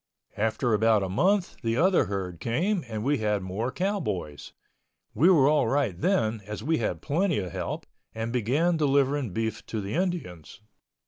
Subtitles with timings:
[0.37, 4.51] After about a month the other herd came and we had more cowboys.
[5.13, 7.85] We were all right then as we had plenty of help,
[8.15, 10.59] and began delivering beef to the Indians.